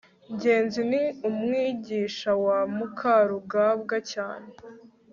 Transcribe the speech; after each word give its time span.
ngenzi 0.33 0.79
ni 0.89 1.03
umwigisha 1.29 2.31
wa 2.45 2.59
mukarugambwa 2.75 3.95
cyane 4.11 4.49